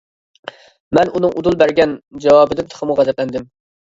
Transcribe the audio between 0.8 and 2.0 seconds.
مەن ئۇنىڭ ئۇدۇل بەرگەن